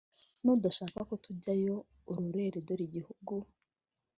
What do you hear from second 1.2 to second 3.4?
tujyanayo urorere Dore igihugu